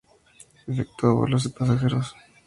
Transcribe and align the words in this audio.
Efectúa 0.67 1.13
vuelos 1.13 1.43
de 1.43 1.51
pasajeros. 1.51 2.15